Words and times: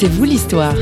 C'est 0.00 0.06
vous 0.06 0.22
l'histoire. 0.22 0.76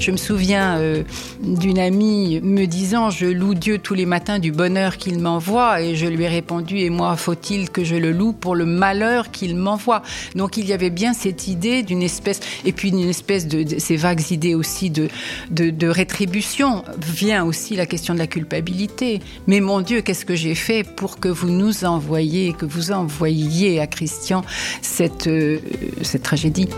Je 0.00 0.10
me 0.10 0.16
souviens 0.16 0.78
euh, 0.80 1.04
d'une 1.44 1.78
amie 1.78 2.40
me 2.42 2.66
disant 2.66 3.10
Je 3.10 3.26
loue 3.26 3.54
Dieu 3.54 3.78
tous 3.78 3.94
les 3.94 4.06
matins 4.06 4.38
du 4.38 4.52
bonheur 4.52 4.96
qu'il 4.96 5.18
m'envoie. 5.18 5.82
Et 5.82 5.96
je 5.96 6.06
lui 6.06 6.24
ai 6.24 6.28
répondu 6.28 6.78
Et 6.78 6.90
moi, 6.90 7.16
faut-il 7.16 7.70
que 7.70 7.84
je 7.84 7.96
le 7.96 8.12
loue 8.12 8.32
pour 8.32 8.54
le 8.54 8.66
malheur 8.66 9.30
qu'il 9.30 9.56
m'envoie? 9.56 10.02
Donc 10.34 10.56
il 10.56 10.66
y 10.66 10.72
avait 10.72 10.90
bien 10.90 11.12
cette 11.14 11.48
idée 11.48 11.82
d'une 11.82 12.02
espèce, 12.02 12.40
et 12.64 12.72
puis 12.72 12.88
une 12.88 13.08
espèce 13.08 13.46
de, 13.46 13.78
ces 13.78 13.96
vagues 13.96 14.30
idées 14.30 14.54
aussi 14.54 14.90
de, 14.90 15.08
de, 15.50 15.70
de 15.70 15.86
rétribution. 15.86 16.84
Vient 16.98 17.44
aussi 17.44 17.76
la 17.76 17.86
question 17.86 18.14
de 18.14 18.18
la 18.18 18.26
culpabilité. 18.26 19.20
Mais 19.46 19.60
mon 19.60 19.80
Dieu, 19.80 20.00
qu'est-ce 20.00 20.24
que 20.24 20.34
j'ai 20.34 20.54
fait 20.54 20.84
pour 20.84 21.18
que 21.18 21.28
vous 21.28 21.50
nous 21.50 21.84
envoyiez, 21.84 22.52
que 22.52 22.66
vous 22.66 22.92
envoyiez 22.92 23.80
à 23.80 23.86
Christian 23.86 24.44
cette, 24.82 25.26
euh, 25.26 25.58
cette 26.02 26.22
tragédie? 26.22 26.68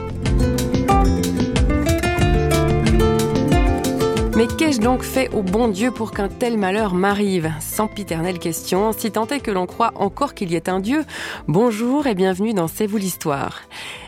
Qu'ai-je 4.66 4.80
donc 4.80 5.04
fait 5.04 5.32
au 5.32 5.42
bon 5.42 5.68
Dieu 5.68 5.92
pour 5.92 6.10
qu'un 6.10 6.28
tel 6.28 6.58
malheur 6.58 6.92
m'arrive 6.92 7.52
Sans 7.60 7.86
piternelle 7.86 8.40
question, 8.40 8.90
si 8.90 9.12
tant 9.12 9.28
est 9.28 9.38
que 9.38 9.52
l'on 9.52 9.64
croit 9.64 9.92
encore 9.94 10.34
qu'il 10.34 10.50
y 10.50 10.56
ait 10.56 10.68
un 10.68 10.80
Dieu, 10.80 11.04
bonjour 11.46 12.08
et 12.08 12.16
bienvenue 12.16 12.52
dans 12.52 12.66
C'est 12.66 12.88
vous 12.88 12.96
l'histoire. 12.96 13.60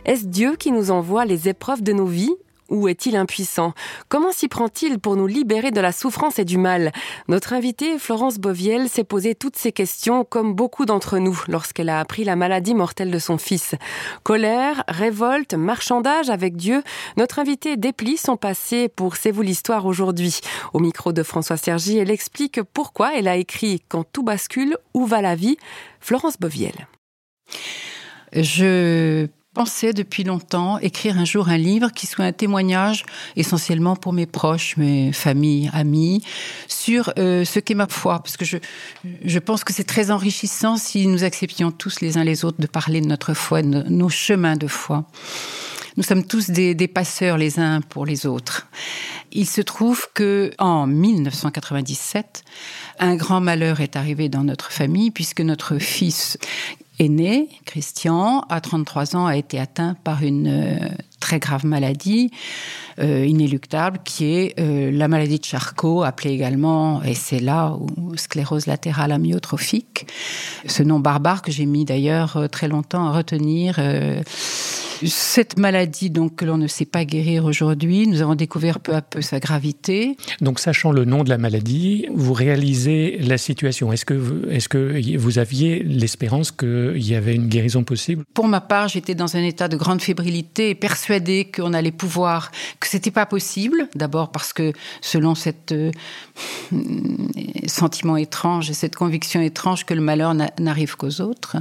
Est-ce 0.04 0.26
Dieu 0.26 0.56
qui 0.56 0.72
nous 0.72 0.90
envoie 0.90 1.26
les 1.26 1.48
épreuves 1.48 1.84
de 1.84 1.92
nos 1.92 2.06
vies 2.06 2.34
ou 2.68 2.88
est-il 2.88 3.16
impuissant? 3.16 3.72
Comment 4.08 4.32
s'y 4.32 4.48
prend-il 4.48 4.98
pour 4.98 5.16
nous 5.16 5.26
libérer 5.26 5.70
de 5.70 5.80
la 5.80 5.92
souffrance 5.92 6.38
et 6.38 6.44
du 6.44 6.58
mal? 6.58 6.92
Notre 7.28 7.52
invitée, 7.52 7.98
Florence 7.98 8.38
Boviel, 8.38 8.88
s'est 8.88 9.04
posé 9.04 9.34
toutes 9.34 9.56
ces 9.56 9.72
questions 9.72 10.24
comme 10.24 10.54
beaucoup 10.54 10.84
d'entre 10.84 11.18
nous 11.18 11.38
lorsqu'elle 11.48 11.88
a 11.88 12.00
appris 12.00 12.24
la 12.24 12.36
maladie 12.36 12.74
mortelle 12.74 13.10
de 13.10 13.18
son 13.18 13.38
fils. 13.38 13.74
Colère, 14.22 14.84
révolte, 14.88 15.54
marchandage 15.54 16.30
avec 16.30 16.56
Dieu, 16.56 16.82
notre 17.16 17.38
invitée 17.38 17.76
déplie 17.76 18.16
son 18.16 18.36
passé 18.36 18.88
pour 18.88 19.16
C'est 19.16 19.30
vous 19.30 19.42
l'histoire 19.42 19.86
aujourd'hui. 19.86 20.40
Au 20.72 20.78
micro 20.78 21.12
de 21.12 21.22
François 21.22 21.56
Sergi, 21.56 21.98
elle 21.98 22.10
explique 22.10 22.62
pourquoi 22.62 23.16
elle 23.16 23.28
a 23.28 23.36
écrit 23.36 23.82
Quand 23.88 24.04
tout 24.04 24.22
bascule, 24.22 24.76
où 24.94 25.06
va 25.06 25.22
la 25.22 25.34
vie 25.34 25.56
Florence 26.00 26.38
Boviel. 26.38 26.88
Je 28.32 29.26
pensais 29.58 29.92
depuis 29.92 30.22
longtemps 30.22 30.78
écrire 30.78 31.18
un 31.18 31.24
jour 31.24 31.48
un 31.48 31.56
livre 31.56 31.92
qui 31.92 32.06
soit 32.06 32.24
un 32.24 32.30
témoignage 32.32 33.04
essentiellement 33.34 33.96
pour 33.96 34.12
mes 34.12 34.24
proches, 34.26 34.76
mes 34.76 35.12
familles, 35.12 35.68
amis, 35.72 36.22
sur 36.68 37.12
euh, 37.18 37.44
ce 37.44 37.58
qu'est 37.58 37.74
ma 37.74 37.88
foi, 37.88 38.20
parce 38.20 38.36
que 38.36 38.44
je, 38.44 38.58
je 39.24 39.38
pense 39.40 39.64
que 39.64 39.72
c'est 39.72 39.82
très 39.82 40.12
enrichissant 40.12 40.76
si 40.76 41.08
nous 41.08 41.24
acceptions 41.24 41.72
tous 41.72 42.00
les 42.00 42.18
uns 42.18 42.22
les 42.22 42.44
autres 42.44 42.60
de 42.60 42.68
parler 42.68 43.00
de 43.00 43.06
notre 43.06 43.34
foi, 43.34 43.62
de 43.62 43.82
nos 43.88 44.08
chemins 44.08 44.54
de 44.54 44.68
foi. 44.68 45.06
Nous 45.96 46.04
sommes 46.04 46.24
tous 46.24 46.50
des, 46.50 46.76
des 46.76 46.86
passeurs 46.86 47.36
les 47.36 47.58
uns 47.58 47.80
pour 47.80 48.06
les 48.06 48.26
autres. 48.26 48.68
Il 49.32 49.46
se 49.46 49.60
trouve 49.60 50.06
que 50.14 50.52
en 50.58 50.86
1997, 50.86 52.44
un 53.00 53.16
grand 53.16 53.40
malheur 53.40 53.80
est 53.80 53.96
arrivé 53.96 54.28
dans 54.28 54.44
notre 54.44 54.70
famille 54.70 55.10
puisque 55.10 55.40
notre 55.40 55.78
fils 55.78 56.38
aîné, 56.98 57.48
Christian, 57.64 58.40
à 58.48 58.60
33 58.60 59.16
ans, 59.16 59.26
a 59.26 59.36
été 59.36 59.58
atteint 59.58 59.94
par 60.04 60.22
une 60.22 60.48
euh, 60.48 60.88
très 61.28 61.40
grave 61.40 61.66
maladie 61.66 62.30
euh, 63.00 63.26
inéluctable 63.26 63.98
qui 64.02 64.24
est 64.34 64.58
euh, 64.58 64.90
la 64.90 65.08
maladie 65.08 65.38
de 65.38 65.44
Charcot, 65.44 66.02
appelée 66.02 66.30
également, 66.32 67.02
et 67.02 67.14
c'est 67.14 67.38
là 67.38 67.76
où 67.78 68.16
sclérose 68.16 68.66
latérale 68.66 69.12
amyotrophique, 69.12 70.06
ce 70.66 70.82
nom 70.82 70.98
barbare 71.00 71.42
que 71.42 71.52
j'ai 71.52 71.66
mis 71.66 71.84
d'ailleurs 71.84 72.38
euh, 72.38 72.48
très 72.48 72.66
longtemps 72.66 73.06
à 73.08 73.12
retenir. 73.12 73.76
Euh, 73.78 74.22
cette 75.04 75.58
maladie 75.58 76.10
donc 76.10 76.34
que 76.34 76.44
l'on 76.44 76.56
ne 76.56 76.66
sait 76.66 76.84
pas 76.86 77.04
guérir 77.04 77.44
aujourd'hui, 77.44 78.08
nous 78.08 78.20
avons 78.20 78.34
découvert 78.34 78.80
peu 78.80 78.94
à 78.96 79.02
peu 79.02 79.20
sa 79.22 79.38
gravité. 79.38 80.16
Donc, 80.40 80.58
sachant 80.58 80.90
le 80.90 81.04
nom 81.04 81.22
de 81.22 81.28
la 81.28 81.38
maladie, 81.38 82.06
vous 82.12 82.32
réalisez 82.32 83.18
la 83.20 83.38
situation. 83.38 83.92
Est-ce 83.92 84.04
que, 84.04 84.14
vous- 84.14 84.50
est-ce 84.50 84.68
que 84.68 85.16
vous 85.16 85.38
aviez 85.38 85.84
l'espérance 85.84 86.50
qu'il 86.50 87.06
y 87.06 87.14
avait 87.14 87.34
une 87.36 87.46
guérison 87.48 87.84
possible? 87.84 88.24
Pour 88.34 88.48
ma 88.48 88.60
part, 88.60 88.88
j'étais 88.88 89.14
dans 89.14 89.36
un 89.36 89.44
état 89.44 89.68
de 89.68 89.76
grande 89.76 90.00
fébrilité, 90.02 90.74
persuadée 90.74 91.17
qu'on 91.52 91.72
allait 91.74 91.92
pouvoir, 91.92 92.50
que 92.80 92.86
c'était 92.88 93.10
pas 93.10 93.26
possible. 93.26 93.88
D'abord 93.94 94.30
parce 94.32 94.52
que 94.52 94.72
selon 95.00 95.34
cette 95.34 95.72
euh, 95.72 95.90
sentiment 97.66 98.16
étrange 98.16 98.70
et 98.70 98.74
cette 98.74 98.96
conviction 98.96 99.40
étrange 99.40 99.84
que 99.84 99.94
le 99.94 100.00
malheur 100.00 100.34
n'a- 100.34 100.50
n'arrive 100.58 100.96
qu'aux 100.96 101.20
autres, 101.20 101.56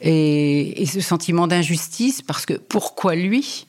et, 0.00 0.82
et 0.82 0.86
ce 0.86 1.00
sentiment 1.00 1.46
d'injustice 1.46 2.22
parce 2.22 2.46
que 2.46 2.54
pourquoi 2.54 3.14
lui? 3.14 3.66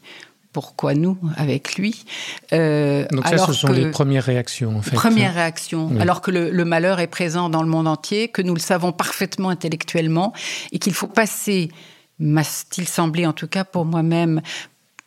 Pourquoi 0.52 0.96
nous 0.96 1.16
avec 1.38 1.76
lui? 1.76 2.06
Euh, 2.54 3.06
Donc, 3.12 3.24
ça, 3.26 3.34
alors 3.34 3.46
ce 3.48 3.54
sont 3.54 3.68
que- 3.68 3.74
les 3.74 3.92
premières 3.92 4.24
réactions, 4.24 4.78
en 4.78 4.82
fait. 4.82 4.96
Première 4.96 5.36
réaction, 5.36 5.90
Oui. 5.92 6.02
alors 6.02 6.22
que 6.22 6.32
le, 6.32 6.50
le 6.50 6.66
malheur 6.66 7.00
est 7.00 7.08
présent 7.08 7.50
dans 7.50 7.62
le 7.62 7.70
monde 7.70 7.88
entier, 7.88 8.30
que 8.30 8.42
nous 8.42 8.56
le 8.56 8.60
savons 8.60 8.92
parfaitement 8.92 9.50
intellectuellement, 9.50 10.34
et 10.72 10.80
qu'il 10.80 10.94
faut 10.96 11.06
passer, 11.08 11.70
m'a-t-il 12.18 12.88
semblé 12.88 13.28
en 13.28 13.34
tout 13.34 13.48
cas 13.48 13.64
pour 13.64 13.86
moi-même, 13.86 14.42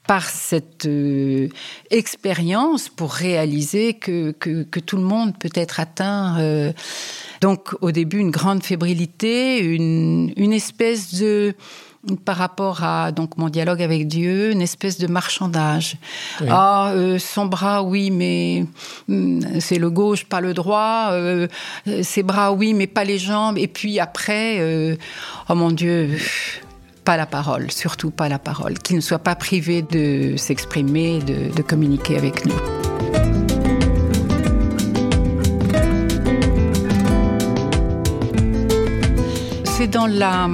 par 0.07 0.29
cette 0.29 0.87
euh, 0.87 1.49
expérience 1.91 2.89
pour 2.89 3.13
réaliser 3.13 3.95
que, 3.95 4.33
que, 4.33 4.65
que 4.65 4.81
tout 4.81 4.97
le 4.97 5.05
monde 5.05 5.37
peut 5.39 5.51
être 5.55 5.79
atteint. 5.81 6.39
euh. 6.41 6.73
donc 7.41 7.75
au 7.81 7.93
début, 7.93 8.19
une 8.19 8.31
grande 8.31 8.63
fébrilité, 8.63 9.59
une, 9.61 10.33
une 10.37 10.53
espèce 10.53 11.15
de 11.15 11.55
par 12.25 12.37
rapport 12.37 12.83
à 12.83 13.13
donc 13.13 13.37
mon 13.37 13.49
dialogue 13.49 13.81
avec 13.81 14.09
Dieu, 14.09 14.51
une 14.51 14.61
espèce 14.61 14.99
de 14.99 15.07
marchandage. 15.07 15.97
Oui. 16.41 16.49
Ah, 16.51 16.91
euh, 16.95 17.19
son 17.19 17.47
bras, 17.47 17.83
oui, 17.83 18.11
mais 18.11 18.65
hum, 19.09 19.41
c'est 19.61 19.79
le 19.79 19.89
gauche, 19.91 20.25
pas 20.25 20.41
le 20.41 20.53
droit. 20.53 21.11
Euh, 21.13 21.47
ses 22.03 22.25
bras, 22.25 22.53
oui, 22.53 22.75
mais 22.75 22.89
pas 22.89 23.05
les 23.05 23.19
jambes. 23.19 23.57
Et 23.57 23.69
puis 23.69 24.01
après, 24.01 24.57
euh, 24.59 24.97
oh 25.49 25.55
mon 25.55 25.71
Dieu, 25.71 26.11
pas 27.05 27.17
la 27.17 27.27
parole, 27.27 27.71
surtout 27.71 28.11
pas 28.11 28.29
la 28.29 28.39
parole. 28.39 28.79
Qu'il 28.79 28.97
ne 28.97 29.01
soit 29.01 29.19
pas 29.19 29.35
privé 29.35 29.83
de 29.83 30.37
s'exprimer, 30.37 31.19
de, 31.21 31.55
de 31.55 31.63
communiquer 31.63 32.17
avec 32.17 32.47
nous. 32.47 32.55
C'est 39.65 39.89
dans 39.89 40.07
la 40.07 40.49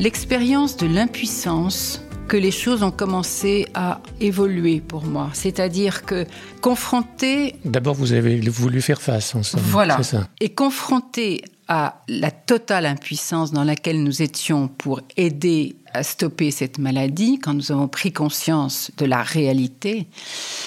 l'expérience 0.00 0.76
de 0.76 0.86
l'impuissance 0.86 2.02
que 2.26 2.36
les 2.36 2.50
choses 2.50 2.82
ont 2.82 2.90
commencé 2.90 3.68
à 3.74 4.00
évoluer 4.20 4.80
pour 4.80 5.04
moi. 5.04 5.30
C'est-à-dire 5.34 6.04
que 6.04 6.26
confronté 6.60 7.56
D'abord, 7.64 7.94
vous 7.94 8.12
avez 8.12 8.40
voulu 8.40 8.80
faire 8.82 9.00
face, 9.00 9.34
en 9.34 9.42
somme. 9.42 9.60
voilà. 9.64 9.96
C'est 9.98 10.16
ça. 10.16 10.28
Et 10.40 10.48
confronté 10.48 11.42
à 11.68 12.02
la 12.08 12.30
totale 12.30 12.86
impuissance 12.86 13.52
dans 13.52 13.64
laquelle 13.64 14.02
nous 14.02 14.22
étions 14.22 14.68
pour 14.68 15.00
aider 15.16 15.76
à 15.94 16.02
stopper 16.02 16.50
cette 16.50 16.78
maladie, 16.78 17.38
quand 17.38 17.54
nous 17.54 17.70
avons 17.70 17.86
pris 17.86 18.12
conscience 18.12 18.90
de 18.98 19.06
la 19.06 19.22
réalité, 19.22 20.08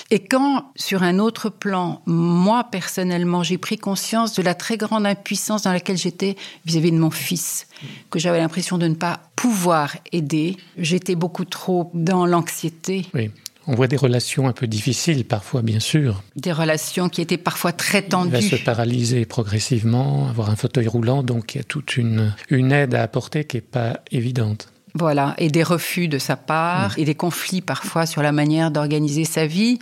et 0.09 0.19
quand, 0.19 0.71
sur 0.75 1.03
un 1.03 1.19
autre 1.19 1.49
plan, 1.49 2.01
moi 2.05 2.63
personnellement, 2.63 3.43
j'ai 3.43 3.57
pris 3.57 3.77
conscience 3.77 4.33
de 4.33 4.41
la 4.41 4.55
très 4.55 4.77
grande 4.77 5.05
impuissance 5.05 5.63
dans 5.63 5.73
laquelle 5.73 5.97
j'étais 5.97 6.37
vis-à-vis 6.65 6.93
de 6.93 6.97
mon 6.97 7.11
fils, 7.11 7.67
que 8.09 8.19
j'avais 8.19 8.39
l'impression 8.39 8.77
de 8.77 8.87
ne 8.87 8.95
pas 8.95 9.19
pouvoir 9.35 9.95
aider, 10.13 10.55
j'étais 10.77 11.15
beaucoup 11.15 11.45
trop 11.45 11.91
dans 11.93 12.25
l'anxiété, 12.25 13.05
Oui. 13.13 13.29
On 13.67 13.75
voit 13.75 13.87
des 13.87 13.97
relations 13.97 14.47
un 14.47 14.53
peu 14.53 14.65
difficiles, 14.65 15.25
parfois, 15.25 15.61
bien 15.61 15.79
sûr. 15.79 16.23
des 16.35 16.53
relations 16.53 17.09
qui 17.09 17.21
étaient 17.21 17.37
parfois 17.37 17.73
très 17.73 17.99
Il 17.99 18.31
va 18.31 18.41
se 18.41 18.49
tendues. 18.51 18.63
paralyser 18.63 19.25
progressivement, 19.25 20.29
avoir 20.29 20.49
un 20.49 20.55
fauteuil 20.55 20.87
roulant, 20.87 21.21
donc 21.21 21.53
il 21.53 21.57
y 21.57 21.61
a 21.61 21.63
toute 21.65 21.97
une, 21.97 22.33
une 22.49 22.71
aide 22.71 22.95
à 22.95 23.03
apporter 23.03 23.43
qui 23.43 23.57
n'est 23.57 23.61
pas 23.61 23.99
évidente. 24.11 24.69
Voilà, 24.93 25.35
et 25.37 25.49
des 25.49 25.63
refus 25.63 26.07
de 26.07 26.17
sa 26.17 26.35
part, 26.37 26.97
et 26.97 27.05
des 27.05 27.13
conflits 27.13 27.61
parfois 27.61 28.05
sur 28.05 28.23
la 28.23 28.31
manière 28.31 28.71
d'organiser 28.71 29.25
sa 29.25 29.45
vie. 29.45 29.79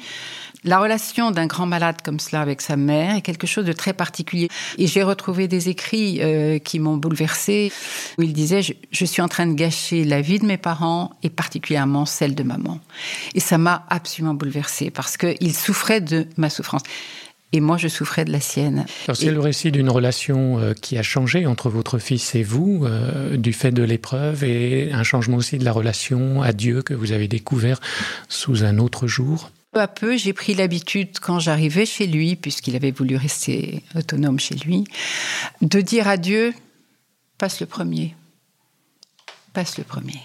La 0.65 0.79
relation 0.79 1.29
d'un 1.29 1.45
grand 1.45 1.67
malade 1.67 1.97
comme 2.03 2.19
cela 2.19 2.41
avec 2.41 2.59
sa 2.59 2.75
mère 2.75 3.15
est 3.15 3.21
quelque 3.21 3.45
chose 3.45 3.65
de 3.65 3.71
très 3.71 3.93
particulier. 3.93 4.49
Et 4.79 4.87
j'ai 4.87 5.03
retrouvé 5.03 5.47
des 5.47 5.69
écrits 5.69 6.19
euh, 6.21 6.57
qui 6.57 6.79
m'ont 6.79 6.97
bouleversée, 6.97 7.71
où 8.17 8.23
il 8.23 8.33
disait 8.33 8.63
je, 8.63 8.73
je 8.91 9.05
suis 9.05 9.21
en 9.21 9.27
train 9.27 9.45
de 9.45 9.53
gâcher 9.53 10.03
la 10.03 10.21
vie 10.21 10.39
de 10.39 10.45
mes 10.45 10.57
parents 10.57 11.11
et 11.21 11.29
particulièrement 11.29 12.07
celle 12.07 12.33
de 12.33 12.41
maman. 12.41 12.79
Et 13.35 13.39
ça 13.39 13.59
m'a 13.59 13.85
absolument 13.89 14.33
bouleversée 14.33 14.89
parce 14.89 15.17
qu'il 15.17 15.53
souffrait 15.55 16.01
de 16.01 16.25
ma 16.35 16.49
souffrance. 16.49 16.81
Et 17.53 17.61
moi, 17.61 17.77
je 17.77 17.87
souffrais 17.87 18.25
de 18.25 18.31
la 18.31 18.39
sienne. 18.41 18.85
C'est 19.13 19.27
Et- 19.27 19.31
le 19.31 19.39
récit 19.39 19.71
d'une 19.71 19.89
relation 19.89 20.59
euh, 20.59 20.73
qui 20.73 20.97
a 20.97 21.03
changé 21.03 21.45
entre 21.45 21.69
votre 21.69 21.99
fils 21.99 22.33
et 22.33 22.43
vous, 22.43 22.81
euh, 22.85 23.37
du 23.37 23.53
fait 23.53 23.71
de 23.71 23.83
l'épreuve, 23.83 24.43
et 24.43 24.91
un 24.91 25.03
changement 25.03 25.37
aussi 25.37 25.57
de 25.59 25.63
la 25.63 25.71
relation 25.71 26.41
à 26.41 26.51
Dieu 26.53 26.81
que 26.81 26.93
vous 26.95 27.11
avez 27.11 27.27
découvert 27.27 27.79
sous 28.29 28.63
un 28.65 28.79
autre 28.79 29.05
jour. 29.07 29.51
Peu 29.75 29.81
à 29.81 29.87
peu, 29.89 30.15
j'ai 30.15 30.31
pris 30.31 30.53
l'habitude, 30.53 31.19
quand 31.19 31.39
j'arrivais 31.39 31.85
chez 31.85 32.07
lui, 32.07 32.37
puisqu'il 32.37 32.77
avait 32.77 32.91
voulu 32.91 33.17
rester 33.17 33.83
autonome 33.93 34.39
chez 34.39 34.55
lui, 34.55 34.85
de 35.61 35.81
dire 35.81 36.07
à 36.07 36.15
Dieu, 36.15 36.53
passe 37.37 37.59
le 37.59 37.65
premier, 37.65 38.15
passe 39.51 39.77
le 39.77 39.83
premier. 39.83 40.21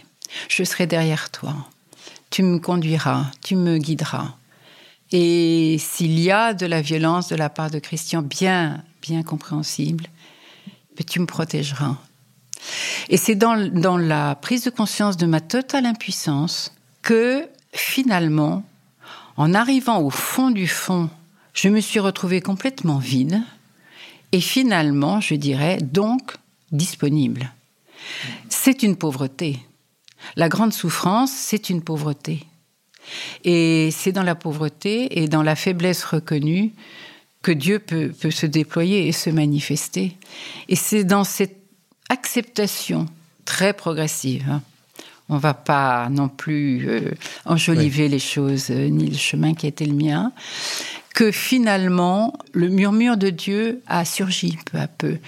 Je 0.49 0.63
serai 0.63 0.87
derrière 0.87 1.31
toi. 1.31 1.57
Tu 2.31 2.45
me 2.45 2.61
conduiras, 2.61 3.27
tu 3.43 3.57
me 3.57 3.79
guideras. 3.79 4.37
Et 5.11 5.79
s'il 5.81 6.21
y 6.21 6.31
a 6.31 6.55
de 6.55 6.67
la 6.67 6.81
violence 6.81 7.27
de 7.27 7.35
la 7.35 7.49
part 7.49 7.73
de 7.73 7.81
Christian, 7.81 8.23
bien, 8.23 8.85
bien 9.03 9.25
compréhensible, 9.25 10.07
mais 10.97 11.05
tu 11.05 11.19
me 11.19 11.27
protégeras. 11.27 11.97
Et 13.09 13.17
c'est 13.17 13.35
dans, 13.35 13.69
dans 13.69 13.99
la 13.99 14.37
prise 14.37 14.63
de 14.63 14.71
conscience 14.71 15.17
de 15.17 15.27
ma 15.27 15.41
totale 15.41 15.87
impuissance 15.87 16.73
que 17.03 17.49
finalement, 17.73 18.63
en 19.41 19.55
arrivant 19.55 20.03
au 20.03 20.11
fond 20.11 20.51
du 20.51 20.69
fond, 20.69 21.09
je 21.55 21.71
me 21.71 21.81
suis 21.81 21.99
retrouvée 21.99 22.43
complètement 22.43 22.99
vide 22.99 23.41
et 24.33 24.41
finalement, 24.43 25.23
je 25.23 25.35
dirais, 25.35 25.79
donc 25.79 26.37
disponible. 26.73 27.51
C'est 28.51 28.83
une 28.83 28.97
pauvreté. 28.97 29.59
La 30.37 30.51
grande 30.51 30.75
souffrance, 30.75 31.33
c'est 31.33 31.71
une 31.71 31.81
pauvreté. 31.81 32.45
Et 33.45 33.89
c'est 33.93 34.13
dans 34.13 34.23
la 34.23 34.35
pauvreté 34.35 35.23
et 35.23 35.27
dans 35.27 35.43
la 35.43 35.57
faiblesse 35.57 36.05
reconnue 36.05 36.73
que 37.41 37.51
Dieu 37.51 37.79
peut, 37.79 38.13
se 38.31 38.45
déployer 38.45 39.09
et 39.09 39.13
se 39.13 39.31
manifester. 39.31 40.19
Et 40.69 40.77
c'est 40.77 41.05
dans 41.05 41.25
cette 41.25 41.57
acceptation 42.11 43.07
très 43.47 43.73
progressive, 43.73 44.45
hein. 44.51 44.61
On 45.31 45.37
ne 45.37 45.41
va 45.41 45.55
pas 45.55 46.09
non 46.11 46.29
plus 46.29 46.89
euh, 46.89 47.13
enjoliver 47.47 48.09
les 48.09 48.19
choses, 48.19 48.71
euh, 48.71 48.89
ni 48.89 49.11
le 49.11 49.17
chemin 49.17 49.55
qui 49.55 49.69
était 49.69 49.87
le 49.87 49.95
mien, 49.95 50.33
que 51.15 51.31
finalement 51.31 52.37
le 52.53 52.69
murmure 52.69 53.17
de 53.17 53.31
Dieu 53.31 53.81
a 53.87 54.05
surgi 54.05 54.59
peu 54.71 54.79
à 54.79 54.89
peu 54.89 55.19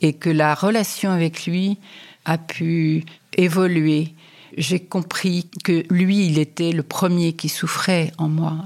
et 0.00 0.12
que 0.12 0.30
la 0.30 0.54
relation 0.54 1.10
avec 1.10 1.46
lui 1.46 1.78
a 2.24 2.38
pu 2.38 3.04
évoluer. 3.36 4.14
J'ai 4.56 4.80
compris 4.80 5.48
que 5.64 5.84
lui, 5.90 6.26
il 6.26 6.38
était 6.38 6.72
le 6.72 6.82
premier 6.82 7.32
qui 7.32 7.48
souffrait 7.48 8.12
en 8.18 8.28
moi. 8.28 8.56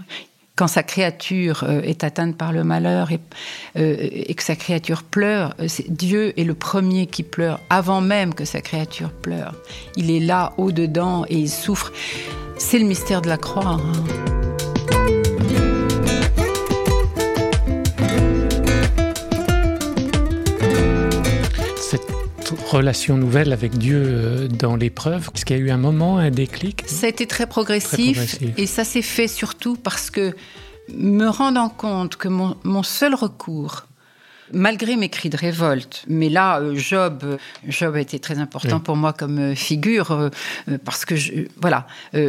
Quand 0.57 0.69
sa 0.69 0.85
créature 0.85 1.65
euh, 1.65 1.83
est 1.83 2.05
atteinte 2.05 2.37
par 2.37 2.53
le 2.53 2.63
malheur 2.63 3.11
et, 3.11 3.19
euh, 3.77 4.33
que 4.35 4.43
sa 4.43 4.55
créature 4.55 5.03
pleure, 5.03 5.53
euh, 5.59 5.67
Dieu 5.89 6.39
est 6.39 6.45
le 6.45 6.55
premier 6.55 7.07
qui 7.07 7.25
pleure 7.25 7.59
avant 7.71 8.01
même 8.01 8.35
que 8.35 8.45
sa 8.45 8.61
créature 8.61 9.11
pleure. 9.11 9.55
Il 9.97 10.13
est 10.13 10.21
là, 10.21 10.53
au-dedans, 10.57 11.25
et 11.29 11.39
il 11.39 11.51
souffre. 11.51 11.93
C'est 12.57 12.79
le 12.79 12.85
mystère 12.85 13.21
de 13.21 13.29
la 13.29 13.37
croix. 13.37 13.67
Hein. 13.67 14.44
Relation 22.55 23.17
nouvelle 23.17 23.53
avec 23.53 23.77
Dieu 23.79 24.03
euh, 24.05 24.49
dans 24.49 24.77
l'épreuve. 24.77 25.31
Est-ce 25.35 25.45
qu'il 25.45 25.57
y 25.57 25.61
a 25.61 25.63
eu 25.63 25.71
un 25.71 25.79
moment, 25.79 26.19
un 26.19 26.31
déclic 26.31 26.83
Ça 26.87 27.07
a 27.07 27.09
été 27.09 27.27
très 27.27 27.47
progressif, 27.47 28.39
et 28.57 28.67
ça 28.67 28.85
s'est 28.85 29.03
fait 29.03 29.29
surtout 29.29 29.77
parce 29.77 30.11
que 30.11 30.35
me 30.93 31.27
rendant 31.29 31.69
compte 31.69 32.17
que 32.17 32.29
mon, 32.29 32.83
seul 32.83 33.15
recours, 33.15 33.87
malgré 34.53 34.97
mes 34.97 35.09
cris 35.09 35.31
de 35.31 35.37
révolte. 35.37 36.05
Mais 36.09 36.29
là, 36.29 36.61
euh, 36.61 36.75
Job, 36.77 37.39
Job 37.67 37.97
a 37.97 38.01
été 38.01 38.19
très 38.19 38.39
important 38.39 38.81
pour 38.81 38.97
moi 38.97 39.13
comme 39.13 39.39
euh, 39.39 39.55
figure 39.55 40.31
parce 40.85 41.05
que 41.05 41.15
voilà, 41.61 41.87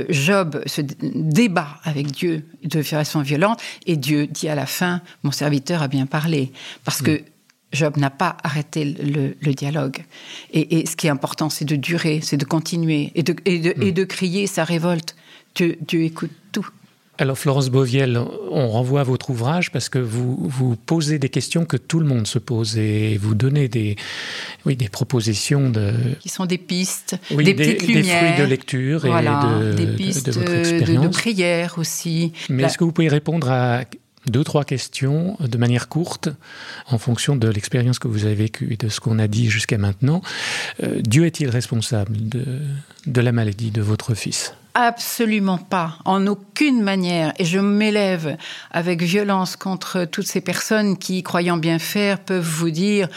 Job 0.10 0.62
se 0.66 0.82
débat 0.82 1.80
avec 1.84 2.12
Dieu 2.12 2.46
de 2.64 2.82
façon 2.82 3.22
violente 3.22 3.62
et 3.86 3.98
Dieu 3.98 4.28
dit 4.28 4.48
à 4.48 4.56
la 4.56 4.66
fin, 4.66 5.02
mon 5.24 5.32
serviteur 5.32 5.82
a 5.82 5.88
bien 5.88 6.06
parlé 6.06 6.52
parce 6.86 7.02
que 7.02 7.22
Job 7.72 7.98
n'a 7.98 8.10
pas 8.10 8.38
arrêté 8.44 8.86
le, 8.86 9.54
dialogue. 9.54 10.06
Et, 10.54 10.86
ce 10.86 10.96
qui 10.96 11.08
est 11.08 11.10
important, 11.10 11.50
c'est 11.50 11.66
de 11.66 11.76
durer, 11.76 12.20
c'est 12.22 12.38
de 12.38 12.46
continuer 12.46 13.12
et 13.16 13.24
de, 13.24 13.36
et 13.46 13.92
de, 13.92 14.04
crier 14.04 14.48
sa 14.48 14.64
révolte. 14.64 15.16
Dieu, 15.56 15.78
écoute 15.92 16.32
tout. 16.52 16.68
Alors 17.18 17.38
Florence 17.38 17.70
Boviel, 17.70 18.20
on 18.52 18.68
renvoie 18.68 19.00
à 19.00 19.04
votre 19.04 19.30
ouvrage 19.30 19.72
parce 19.72 19.88
que 19.88 20.00
vous, 20.00 20.38
vous 20.38 20.76
posez 20.76 21.18
des 21.18 21.30
questions 21.30 21.64
que 21.64 21.78
tout 21.78 22.02
le 22.02 22.06
monde 22.06 22.28
se 22.28 22.40
pose 22.40 22.78
et 22.78 23.18
vous 23.18 23.36
donnez 23.36 23.70
des, 23.70 23.96
oui, 24.66 24.76
des 24.76 24.90
propositions 24.90 25.70
de... 25.70 25.94
Qui 26.20 26.28
sont 26.28 26.46
des 26.46 26.58
pistes, 26.58 27.16
des, 27.30 27.54
petites 27.54 27.88
des 27.88 28.04
fruits 28.04 28.38
de 28.38 28.44
lecture 28.44 29.06
et 29.06 29.10
de, 29.10 29.74
des 29.74 29.88
pistes 29.96 30.26
de, 30.26 30.32
votre 30.34 30.54
expérience. 30.56 31.06
de, 31.06 31.08
prière 31.08 31.76
aussi. 31.78 32.34
Mais 32.50 32.64
est-ce 32.64 32.78
que 32.78 32.84
vous 32.84 32.92
pouvez 32.92 33.08
répondre 33.08 33.50
à 33.50 33.86
deux, 34.28 34.44
trois 34.44 34.66
questions 34.66 35.38
de 35.40 35.58
manière 35.58 35.88
courte, 35.88 36.30
en 36.88 36.98
fonction 36.98 37.36
de 37.36 37.48
l'expérience 37.48 38.00
que 38.00 38.08
vous 38.08 38.26
avez 38.26 38.36
vécue 38.36 38.74
et 38.74 38.78
de 38.78 38.90
ce 38.90 39.00
qu'on 39.00 39.20
a 39.20 39.28
dit 39.28 39.50
jusqu'à 39.50 39.78
maintenant. 39.78 40.22
Euh, 40.84 41.02
Dieu 41.02 41.26
est-il 41.26 41.50
responsable 41.50 42.18
de, 42.30 42.46
de 43.06 43.22
la 43.22 43.32
maladie 43.32 43.72
de 43.72 43.82
votre 43.82 44.14
fils? 44.14 44.54
Absolument 44.78 45.58
pas, 45.58 45.98
en 46.04 46.28
aucune 46.28 46.82
manière. 46.82 47.32
Et 47.40 47.46
je 47.46 47.60
m'élève 47.60 48.36
avec 48.72 49.02
violence 49.02 49.56
contre 49.56 50.04
toutes 50.04 50.28
ces 50.28 50.42
personnes 50.42 50.98
qui, 50.98 51.24
croyant 51.24 51.56
bien 51.56 51.80
faire, 51.80 52.20
peuvent 52.20 52.46
vous 52.46 52.72
dire 52.72 53.08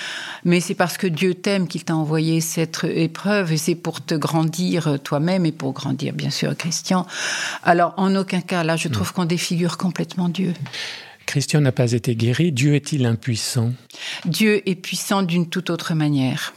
mais 0.45 0.61
c'est 0.61 0.77
parce 0.77 0.97
que 0.97 1.09
Dieu 1.09 1.35
t'aime 1.35 1.67
qu'il 1.67 1.83
t'a 1.83 1.97
envoyé 1.97 2.41
cette 2.41 2.85
épreuve 2.85 3.53
et 3.53 3.57
c'est 3.57 3.75
pour 3.75 4.05
te 4.05 4.15
grandir 4.15 4.99
toi-même 5.03 5.47
et 5.47 5.53
pour 5.53 5.73
grandir, 5.73 6.13
bien 6.13 6.31
sûr, 6.31 6.57
Christian. 6.57 7.09
Alors, 7.65 7.93
en 7.97 8.15
aucun 8.15 8.41
cas, 8.41 8.63
là, 8.63 8.77
je 8.77 8.87
trouve 8.87 9.13
qu'on 9.13 9.25
défigure 9.25 9.79
complètement 9.79 10.29
Dieu. 10.29 10.55
Christian 11.27 11.61
n'a 11.61 11.73
pas 11.73 11.91
été 11.91 12.15
guéri. 12.15 12.53
Dieu 12.53 12.77
est-il 12.77 13.05
impuissant? 13.05 13.73
Dieu 14.25 14.63
est 14.69 14.77
puissant 14.77 15.23
d'une 15.23 15.49
toute 15.49 15.71
autre 15.71 15.95
manière. 15.95 16.55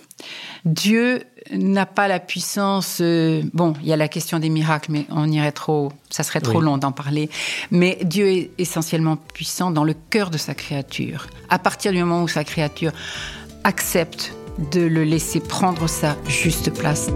Dieu 0.65 1.23
n'a 1.51 1.85
pas 1.85 2.07
la 2.07 2.19
puissance. 2.19 2.99
Euh, 3.01 3.41
bon, 3.53 3.73
il 3.81 3.87
y 3.87 3.93
a 3.93 3.97
la 3.97 4.07
question 4.07 4.39
des 4.39 4.49
miracles, 4.49 4.91
mais 4.91 5.05
on 5.09 5.29
irait 5.29 5.51
trop. 5.51 5.91
Ça 6.09 6.23
serait 6.23 6.41
trop 6.41 6.61
long 6.61 6.77
d'en 6.77 6.91
parler. 6.91 7.29
Mais 7.71 7.97
Dieu 8.03 8.27
est 8.27 8.51
essentiellement 8.57 9.15
puissant 9.15 9.71
dans 9.71 9.83
le 9.83 9.93
cœur 9.93 10.29
de 10.29 10.37
sa 10.37 10.53
créature. 10.53 11.27
À 11.49 11.59
partir 11.59 11.91
du 11.91 11.99
moment 11.99 12.23
où 12.23 12.27
sa 12.27 12.43
créature 12.43 12.91
accepte 13.63 14.33
de 14.71 14.81
le 14.81 15.03
laisser 15.03 15.39
prendre 15.39 15.87
sa 15.87 16.15
juste 16.27 16.71
place. 16.73 17.09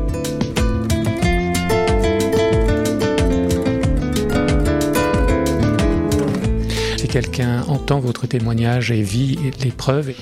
Si 6.97 7.07
quelqu'un 7.07 7.63
entend 7.67 7.99
votre 7.99 8.25
témoignage 8.25 8.91
et 8.91 9.01
vit 9.01 9.37
l'épreuve, 9.63 10.13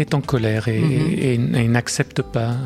est 0.00 0.14
en 0.14 0.20
colère 0.20 0.68
et, 0.68 1.38
mhm. 1.38 1.70
n'accepte 1.72 2.22
pas 2.22 2.56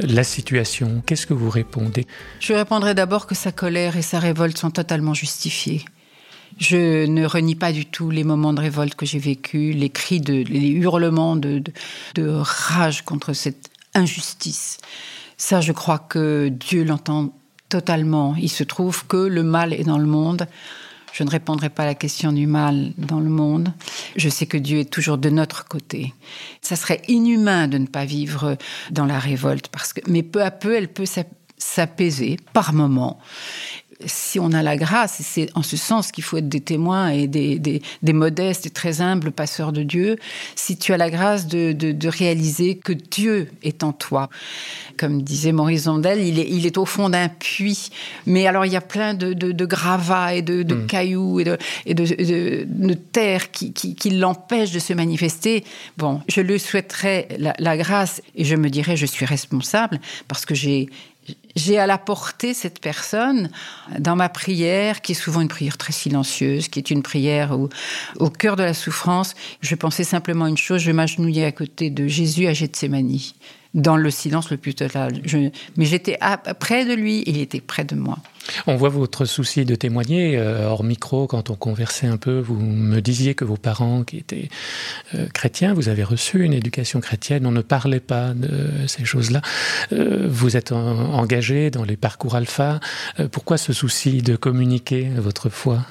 la 0.00 0.24
situation, 0.24 1.02
qu'est-ce 1.06 1.26
que 1.26 1.34
vous 1.34 1.50
répondez? 1.50 2.06
Je 2.40 2.52
répondrai 2.52 2.94
d'abord 2.94 3.26
que 3.26 3.34
sa 3.34 3.52
colère 3.52 3.96
et 3.96 4.02
sa 4.02 4.18
révolte 4.18 4.58
sont 4.58 4.70
totalement 4.70 5.14
justifiées. 5.14 5.84
Je 6.58 7.06
ne 7.06 7.24
renie 7.24 7.54
pas 7.54 7.72
du 7.72 7.86
tout 7.86 8.10
les 8.10 8.24
moments 8.24 8.52
de 8.52 8.60
révolte 8.60 8.94
que 8.94 9.06
j'ai 9.06 9.18
vécus, 9.18 9.74
les 9.74 9.88
cris, 9.88 10.20
de, 10.20 10.44
les 10.44 10.68
hurlements 10.68 11.36
de, 11.36 11.62
de 12.14 12.28
rage 12.28 13.02
contre 13.02 13.32
cette 13.32 13.70
injustice. 13.94 14.78
Ça, 15.36 15.60
je 15.60 15.72
crois 15.72 15.98
que 15.98 16.48
Dieu 16.48 16.84
l'entend 16.84 17.32
totalement. 17.68 18.34
Il 18.36 18.50
se 18.50 18.64
trouve 18.64 19.06
que 19.06 19.16
le 19.16 19.42
mal 19.42 19.72
est 19.72 19.84
dans 19.84 19.98
le 19.98 20.06
monde. 20.06 20.46
Je 21.12 21.24
ne 21.24 21.30
répondrai 21.30 21.68
pas 21.68 21.82
à 21.82 21.86
la 21.86 21.94
question 21.94 22.32
du 22.32 22.46
mal 22.46 22.92
dans 22.96 23.20
le 23.20 23.28
monde. 23.28 23.72
Je 24.16 24.28
sais 24.28 24.46
que 24.46 24.56
Dieu 24.56 24.80
est 24.80 24.90
toujours 24.90 25.18
de 25.18 25.28
notre 25.28 25.66
côté. 25.66 26.14
Ça 26.62 26.76
serait 26.76 27.02
inhumain 27.08 27.68
de 27.68 27.78
ne 27.78 27.86
pas 27.86 28.04
vivre 28.04 28.56
dans 28.90 29.04
la 29.04 29.18
révolte, 29.18 29.68
parce 29.68 29.92
que, 29.92 30.00
mais 30.08 30.22
peu 30.22 30.42
à 30.42 30.50
peu, 30.50 30.74
elle 30.74 30.88
peut 30.88 31.04
s'apaiser 31.58 32.38
par 32.52 32.72
moments 32.72 33.18
si 34.06 34.38
on 34.38 34.52
a 34.52 34.62
la 34.62 34.76
grâce, 34.76 35.20
c'est 35.22 35.48
en 35.54 35.62
ce 35.62 35.76
sens 35.76 36.12
qu'il 36.12 36.24
faut 36.24 36.36
être 36.36 36.48
des 36.48 36.60
témoins 36.60 37.08
et 37.08 37.26
des, 37.26 37.58
des, 37.58 38.12
modestes 38.12 38.66
et 38.66 38.70
très 38.70 39.00
humbles 39.00 39.32
passeurs 39.32 39.72
de 39.72 39.82
Dieu, 39.82 40.16
si 40.54 40.76
tu 40.76 40.92
as 40.92 40.96
la 40.96 41.10
grâce 41.10 41.46
de, 41.46 41.72
de, 41.72 42.08
réaliser 42.08 42.76
que 42.76 42.92
Dieu 42.92 43.50
est 43.62 43.82
en 43.82 43.92
toi. 43.92 44.28
Comme 44.98 45.22
disait 45.22 45.52
Maurice 45.52 45.84
Zondel, 45.84 46.20
il 46.20 46.38
est, 46.38 46.48
il 46.48 46.66
est 46.66 46.78
au 46.78 46.84
fond 46.84 47.08
d'un 47.08 47.28
puits, 47.28 47.90
mais 48.26 48.46
alors 48.46 48.66
il 48.66 48.72
y 48.72 48.76
a 48.76 48.82
plein 48.82 49.14
de, 49.14 49.32
de 49.32 49.66
gravats 49.66 50.34
et 50.34 50.42
de, 50.42 50.62
mm. 50.62 50.86
cailloux 50.86 51.40
et 51.40 51.44
de, 51.44 51.58
et 51.86 51.94
de, 51.94 52.94
terre 52.94 53.50
qui, 53.50 53.72
qui, 53.72 53.94
qui 53.94 54.10
l'empêchent 54.10 54.72
de 54.72 54.78
se 54.78 54.92
manifester. 54.92 55.64
Bon, 55.96 56.20
je 56.28 56.40
lui 56.40 56.58
souhaiterais 56.58 57.28
la, 57.38 57.54
la 57.58 57.76
grâce 57.76 58.22
et 58.36 58.44
je 58.44 58.56
me 58.56 58.68
dirais 58.68 58.96
je 58.96 59.06
suis 59.06 59.26
responsable 59.26 60.00
parce 60.28 60.44
que 60.44 60.54
j'ai 60.54 60.88
j'ai 61.54 61.78
à 61.78 61.86
la 61.86 61.98
portée 61.98 62.54
cette 62.54 62.80
personne 62.80 63.50
dans 63.98 64.16
ma 64.16 64.28
prière, 64.28 65.02
qui 65.02 65.12
est 65.12 65.16
souvent 65.16 65.40
une 65.40 65.48
prière 65.48 65.76
très 65.76 65.92
silencieuse, 65.92 66.68
qui 66.68 66.78
est 66.78 66.90
une 66.90 67.02
prière 67.02 67.56
au 68.18 68.30
cœur 68.30 68.56
de 68.56 68.62
la 68.62 68.74
souffrance, 68.74 69.34
je 69.60 69.74
pensais 69.74 70.04
simplement 70.04 70.46
une 70.46 70.56
chose, 70.56 70.80
je 70.80 70.92
m'agenouillais 70.92 71.44
à 71.44 71.52
côté 71.52 71.90
de 71.90 72.06
Jésus 72.06 72.46
à 72.46 72.52
Gethsemane. 72.52 73.18
dans 73.74 73.96
le 73.96 74.10
silence 74.10 74.50
le 74.50 74.56
plus 74.56 74.74
total. 74.74 75.22
mais 75.76 75.84
j'étais 75.84 76.18
près 76.58 76.84
de 76.84 76.94
lui, 76.94 77.22
il 77.26 77.38
était 77.38 77.60
près 77.60 77.84
de 77.84 77.94
moi. 77.94 78.18
On 78.66 78.76
voit 78.76 78.88
votre 78.88 79.24
souci 79.24 79.64
de 79.64 79.74
témoigner. 79.74 80.36
Euh, 80.36 80.66
hors 80.66 80.84
micro, 80.84 81.26
quand 81.26 81.50
on 81.50 81.54
conversait 81.54 82.06
un 82.06 82.16
peu, 82.16 82.38
vous 82.38 82.56
me 82.56 83.00
disiez 83.00 83.34
que 83.34 83.44
vos 83.44 83.56
parents, 83.56 84.02
qui 84.04 84.18
étaient 84.18 84.48
euh, 85.14 85.26
chrétiens, 85.32 85.74
vous 85.74 85.88
avez 85.88 86.04
reçu 86.04 86.44
une 86.44 86.52
éducation 86.52 87.00
chrétienne. 87.00 87.46
On 87.46 87.52
ne 87.52 87.62
parlait 87.62 88.00
pas 88.00 88.34
de 88.34 88.70
ces 88.86 89.04
choses-là. 89.04 89.42
Euh, 89.92 90.26
vous 90.28 90.56
êtes 90.56 90.72
engagé 90.72 91.70
dans 91.70 91.84
les 91.84 91.96
parcours 91.96 92.34
alpha. 92.34 92.80
pourquoi 93.30 93.58
ce 93.58 93.72
souci 93.72 94.22
de 94.22 94.36
communiquer 94.36 95.10
votre 95.16 95.48
foi? 95.48 95.84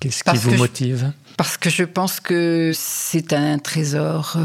Qu'est-ce 0.00 0.24
qui 0.24 0.36
vous 0.36 0.56
motive? 0.56 1.12
Parce 1.36 1.56
que 1.56 1.70
je 1.70 1.84
pense 1.84 2.20
que 2.20 2.72
c'est 2.74 3.32
un 3.32 3.58
trésor 3.58 4.36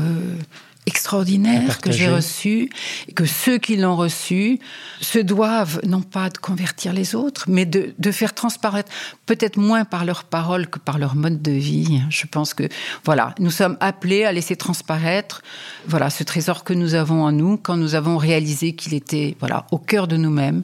extraordinaire 0.89 1.79
que 1.79 1.91
j'ai 1.91 2.09
reçu, 2.09 2.69
que 3.15 3.25
ceux 3.25 3.57
qui 3.59 3.77
l'ont 3.77 3.95
reçu 3.95 4.59
se 4.99 5.19
doivent 5.19 5.79
non 5.85 6.01
pas 6.01 6.29
de 6.29 6.37
convertir 6.37 6.91
les 6.93 7.15
autres, 7.15 7.45
mais 7.47 7.65
de, 7.65 7.93
de 7.97 8.11
faire 8.11 8.33
transparaître, 8.33 8.91
peut-être 9.25 9.57
moins 9.57 9.85
par 9.85 10.03
leurs 10.03 10.23
paroles 10.23 10.67
que 10.67 10.79
par 10.79 10.97
leur 10.97 11.15
mode 11.15 11.41
de 11.41 11.51
vie. 11.51 12.01
Je 12.09 12.25
pense 12.25 12.53
que 12.53 12.67
voilà, 13.05 13.35
nous 13.39 13.51
sommes 13.51 13.77
appelés 13.79 14.25
à 14.25 14.31
laisser 14.31 14.55
transparaître 14.55 15.41
voilà 15.87 16.09
ce 16.09 16.23
trésor 16.23 16.63
que 16.63 16.73
nous 16.73 16.95
avons 16.95 17.23
en 17.23 17.31
nous 17.31 17.57
quand 17.57 17.77
nous 17.77 17.95
avons 17.95 18.17
réalisé 18.17 18.73
qu'il 18.73 18.93
était 18.93 19.35
voilà 19.39 19.67
au 19.71 19.77
cœur 19.77 20.07
de 20.07 20.17
nous-mêmes, 20.17 20.63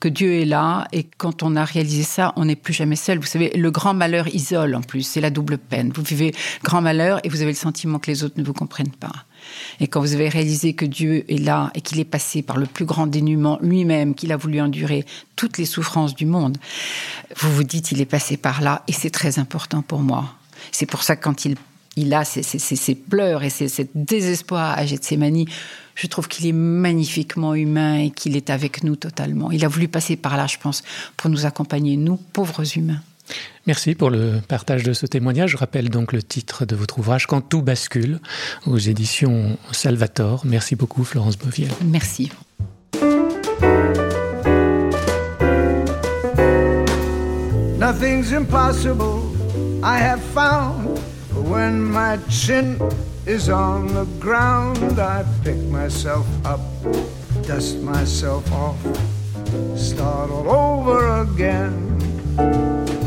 que 0.00 0.08
Dieu 0.08 0.34
est 0.40 0.44
là 0.44 0.86
et 0.92 1.04
quand 1.04 1.42
on 1.42 1.56
a 1.56 1.64
réalisé 1.64 2.02
ça, 2.02 2.32
on 2.36 2.44
n'est 2.44 2.56
plus 2.56 2.74
jamais 2.74 2.96
seul. 2.96 3.18
Vous 3.18 3.26
savez, 3.26 3.50
le 3.56 3.70
grand 3.70 3.94
malheur 3.94 4.28
isole 4.28 4.74
en 4.74 4.82
plus, 4.82 5.02
c'est 5.02 5.20
la 5.20 5.30
double 5.30 5.58
peine. 5.58 5.92
Vous 5.94 6.02
vivez 6.02 6.34
grand 6.62 6.82
malheur 6.82 7.20
et 7.24 7.28
vous 7.28 7.40
avez 7.42 7.52
le 7.52 7.56
sentiment 7.56 7.98
que 7.98 8.10
les 8.10 8.24
autres 8.24 8.38
ne 8.38 8.44
vous 8.44 8.52
comprennent 8.52 8.98
pas. 9.06 9.24
Et 9.80 9.86
quand 9.86 10.00
vous 10.00 10.14
avez 10.14 10.28
réalisé 10.28 10.74
que 10.74 10.84
Dieu 10.84 11.24
est 11.32 11.38
là 11.38 11.70
et 11.74 11.80
qu'il 11.80 12.00
est 12.00 12.04
passé 12.04 12.42
par 12.42 12.56
le 12.56 12.66
plus 12.66 12.84
grand 12.84 13.06
dénuement 13.06 13.58
lui-même, 13.62 14.14
qu'il 14.14 14.32
a 14.32 14.36
voulu 14.36 14.60
endurer 14.60 15.04
toutes 15.36 15.58
les 15.58 15.64
souffrances 15.64 16.14
du 16.14 16.26
monde, 16.26 16.58
vous 17.36 17.52
vous 17.52 17.64
dites, 17.64 17.92
il 17.92 18.00
est 18.00 18.06
passé 18.06 18.36
par 18.36 18.60
là 18.60 18.82
et 18.88 18.92
c'est 18.92 19.10
très 19.10 19.38
important 19.38 19.82
pour 19.82 20.00
moi. 20.00 20.34
C'est 20.70 20.86
pour 20.86 21.02
ça 21.02 21.16
que 21.16 21.24
quand 21.24 21.44
il, 21.44 21.56
il 21.96 22.14
a 22.14 22.24
ces, 22.24 22.94
pleurs 22.94 23.42
et 23.42 23.50
ces 23.50 23.88
désespoir 23.94 24.78
à 24.78 24.86
Gethsemane, 24.86 25.44
je 25.94 26.06
trouve 26.06 26.28
qu'il 26.28 26.46
est 26.46 26.52
magnifiquement 26.52 27.54
humain 27.54 27.98
et 27.98 28.10
qu'il 28.10 28.36
est 28.36 28.50
avec 28.50 28.82
nous 28.82 28.96
totalement. 28.96 29.50
Il 29.50 29.64
a 29.64 29.68
voulu 29.68 29.88
passer 29.88 30.16
par 30.16 30.36
là, 30.36 30.46
je 30.46 30.56
pense, 30.58 30.82
pour 31.16 31.30
nous 31.30 31.44
accompagner, 31.44 31.96
nous, 31.96 32.16
pauvres 32.16 32.76
humains. 32.76 33.02
Merci 33.66 33.94
pour 33.94 34.10
le 34.10 34.40
partage 34.46 34.82
de 34.82 34.92
ce 34.92 35.06
témoignage. 35.06 35.50
Je 35.50 35.56
rappelle 35.56 35.88
donc 35.88 36.12
le 36.12 36.22
titre 36.22 36.64
de 36.64 36.74
votre 36.74 36.98
ouvrage 36.98 37.26
Quand 37.26 37.40
tout 37.40 37.62
bascule 37.62 38.18
aux 38.66 38.78
éditions 38.78 39.56
Salvator. 39.70 40.42
Merci 40.44 40.76
beaucoup 40.76 41.04
Florence 41.04 41.38
Boviel. 41.38 41.70
Merci. 41.84 42.30
Nothing's 47.78 48.32
impossible, 48.32 49.22
I 49.82 49.98
have 49.98 50.22
found. 50.32 50.98
When 51.34 51.82
my 51.82 52.16
chin 52.28 52.78
is 53.26 53.48
on 53.48 53.88
the 53.88 54.06
ground, 54.20 54.98
I 54.98 55.24
pick 55.44 55.58
myself 55.70 56.26
up, 56.44 56.60
dust 57.46 57.78
myself 57.82 58.50
off, 58.52 58.76
start 59.76 60.30
all 60.30 60.48
over 60.48 61.22
again. 61.22 63.01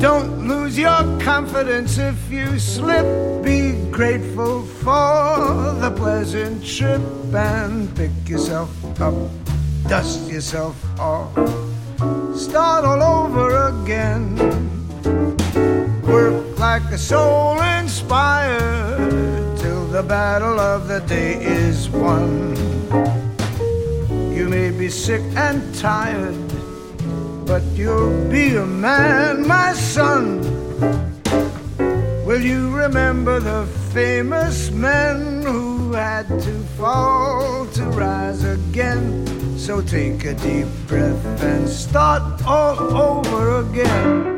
Don't 0.00 0.46
lose 0.46 0.78
your 0.78 1.02
confidence 1.18 1.98
if 1.98 2.30
you 2.30 2.58
slip. 2.60 3.04
Be 3.42 3.72
grateful 3.90 4.62
for 4.62 5.74
the 5.80 5.92
pleasant 5.96 6.64
trip 6.64 7.02
and 7.34 7.94
pick 7.96 8.12
yourself 8.28 8.70
up, 9.00 9.14
dust 9.88 10.30
yourself 10.30 10.76
off, 11.00 11.34
start 12.36 12.84
all 12.84 13.02
over 13.02 13.66
again. 13.68 14.36
Work 16.02 16.58
like 16.60 16.84
a 16.92 16.98
soul 16.98 17.60
inspired 17.60 19.58
till 19.58 19.84
the 19.86 20.04
battle 20.04 20.60
of 20.60 20.86
the 20.86 21.00
day 21.00 21.42
is 21.42 21.88
won. 21.90 22.54
You 24.32 24.48
may 24.48 24.70
be 24.70 24.90
sick 24.90 25.22
and 25.34 25.74
tired 25.74 26.47
but 27.48 27.62
you'll 27.74 28.28
be 28.28 28.56
a 28.56 28.66
man, 28.66 29.48
my 29.48 29.72
son. 29.72 30.42
Will 32.26 32.42
you 32.42 32.68
remember 32.76 33.40
the 33.40 33.66
famous 33.94 34.70
men 34.70 35.42
who 35.42 35.92
had 35.94 36.28
to 36.28 36.54
fall 36.76 37.66
to 37.72 37.84
rise 37.84 38.44
again? 38.44 39.26
So 39.56 39.80
take 39.80 40.24
a 40.26 40.34
deep 40.34 40.68
breath 40.86 41.24
and 41.42 41.66
start 41.66 42.44
all 42.46 42.78
over 42.94 43.60
again. 43.60 44.37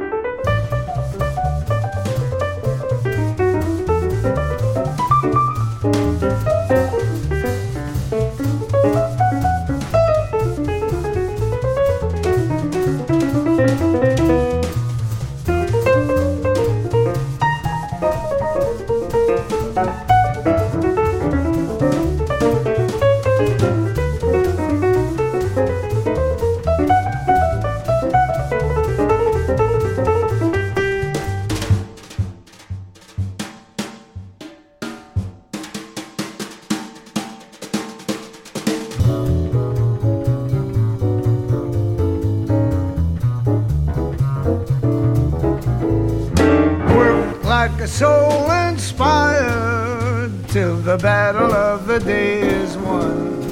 Soul 47.90 48.50
inspired 48.70 50.30
till 50.48 50.76
the 50.76 50.96
battle 50.96 51.52
of 51.52 51.86
the 51.86 51.98
day 51.98 52.40
is 52.40 52.76
won. 52.78 53.42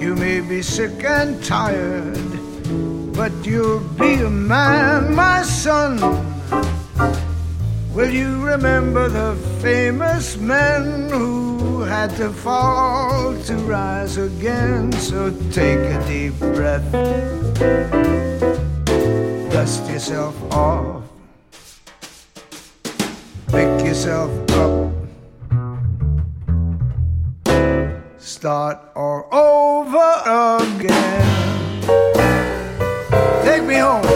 You 0.00 0.14
may 0.14 0.40
be 0.40 0.62
sick 0.62 1.04
and 1.04 1.42
tired, 1.44 2.32
but 3.14 3.32
you'll 3.44 3.80
be 3.98 4.14
a 4.14 4.30
man, 4.30 5.14
my 5.14 5.42
son. 5.42 5.98
Will 7.92 8.10
you 8.10 8.40
remember 8.40 9.08
the 9.08 9.34
famous 9.60 10.36
men 10.36 11.10
who 11.10 11.82
had 11.82 12.16
to 12.16 12.30
fall 12.30 13.36
to 13.48 13.54
rise 13.56 14.16
again? 14.16 14.92
So 14.92 15.30
take 15.50 15.82
a 15.96 15.98
deep 16.06 16.38
breath, 16.38 16.90
dust 19.50 19.90
yourself 19.90 20.36
off 20.52 21.11
yourself 23.84 24.30
up. 24.52 24.92
Start 28.18 28.78
all 28.96 29.28
over 29.30 30.12
again. 30.64 31.82
Take 33.44 33.64
me 33.64 33.74
home. 33.74 34.11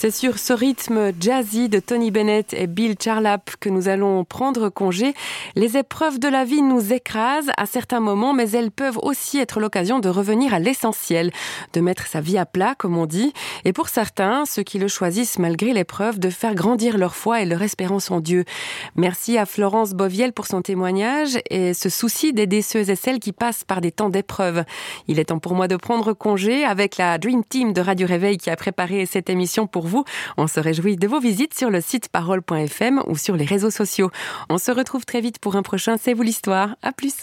C'est 0.00 0.10
sur 0.10 0.38
ce 0.38 0.54
rythme 0.54 1.12
jazzy 1.20 1.68
de 1.68 1.78
Tony 1.78 2.10
Bennett 2.10 2.54
et 2.54 2.66
Bill 2.66 2.94
Charlap 2.98 3.50
que 3.60 3.68
nous 3.68 3.86
allons 3.86 4.24
prendre 4.24 4.70
congé. 4.70 5.12
Les 5.56 5.76
épreuves 5.76 6.18
de 6.18 6.26
la 6.26 6.46
vie 6.46 6.62
nous 6.62 6.94
écrasent 6.94 7.50
à 7.58 7.66
certains 7.66 8.00
moments, 8.00 8.32
mais 8.32 8.50
elles 8.52 8.70
peuvent 8.70 8.98
aussi 9.02 9.36
être 9.36 9.60
l'occasion 9.60 9.98
de 9.98 10.08
revenir 10.08 10.54
à 10.54 10.58
l'essentiel, 10.58 11.30
de 11.74 11.82
mettre 11.82 12.06
sa 12.06 12.22
vie 12.22 12.38
à 12.38 12.46
plat, 12.46 12.74
comme 12.78 12.96
on 12.96 13.04
dit. 13.04 13.34
Et 13.66 13.74
pour 13.74 13.90
certains, 13.90 14.46
ceux 14.46 14.62
qui 14.62 14.78
le 14.78 14.88
choisissent 14.88 15.38
malgré 15.38 15.74
l'épreuve, 15.74 16.18
de 16.18 16.30
faire 16.30 16.54
grandir 16.54 16.96
leur 16.96 17.14
foi 17.14 17.42
et 17.42 17.44
leur 17.44 17.60
espérance 17.60 18.10
en 18.10 18.20
Dieu. 18.20 18.46
Merci 18.96 19.36
à 19.36 19.44
Florence 19.44 19.92
Boviel 19.92 20.32
pour 20.32 20.46
son 20.46 20.62
témoignage 20.62 21.38
et 21.50 21.74
ce 21.74 21.90
souci 21.90 22.32
d'aider 22.32 22.62
ceux 22.62 22.88
et 22.88 22.96
celles 22.96 23.20
qui 23.20 23.32
passent 23.32 23.64
par 23.64 23.82
des 23.82 23.92
temps 23.92 24.08
d'épreuve. 24.08 24.64
Il 25.08 25.18
est 25.18 25.26
temps 25.26 25.40
pour 25.40 25.54
moi 25.54 25.68
de 25.68 25.76
prendre 25.76 26.14
congé 26.14 26.64
avec 26.64 26.96
la 26.96 27.18
Dream 27.18 27.44
Team 27.44 27.74
de 27.74 27.82
Radio 27.82 28.06
Réveil 28.06 28.38
qui 28.38 28.48
a 28.48 28.56
préparé 28.56 29.04
cette 29.04 29.28
émission 29.28 29.66
pour 29.66 29.89
On 30.36 30.46
se 30.46 30.60
réjouit 30.60 30.96
de 30.96 31.06
vos 31.06 31.20
visites 31.20 31.54
sur 31.54 31.70
le 31.70 31.80
site 31.80 32.08
parole.fm 32.08 33.02
ou 33.06 33.16
sur 33.16 33.36
les 33.36 33.44
réseaux 33.44 33.70
sociaux. 33.70 34.10
On 34.48 34.58
se 34.58 34.70
retrouve 34.70 35.04
très 35.04 35.20
vite 35.20 35.38
pour 35.38 35.56
un 35.56 35.62
prochain 35.62 35.96
C'est 36.00 36.14
vous 36.14 36.22
l'histoire. 36.22 36.76
À 36.82 36.92
plus. 36.92 37.20